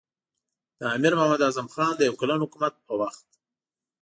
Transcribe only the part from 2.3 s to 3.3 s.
حکومت په وخت.